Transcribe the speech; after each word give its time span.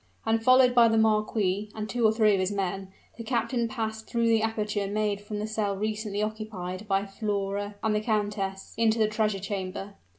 And 0.25 0.43
followed 0.43 0.73
by 0.73 0.87
the 0.87 0.97
marquis 0.97 1.69
and 1.75 1.87
two 1.87 2.07
or 2.07 2.11
three 2.11 2.33
of 2.33 2.39
his 2.39 2.51
men, 2.51 2.87
the 3.17 3.23
captain 3.23 3.67
passed 3.67 4.07
through 4.07 4.29
the 4.29 4.41
aperture 4.41 4.87
made 4.87 5.21
from 5.21 5.37
the 5.37 5.45
cell 5.45 5.75
recently 5.75 6.23
occupied 6.23 6.87
by 6.87 7.05
Flora 7.05 7.75
and 7.83 7.93
the 7.93 8.01
countess, 8.01 8.73
into 8.79 8.97
the 8.97 9.07
treasure 9.07 9.37
chamber. 9.37 9.93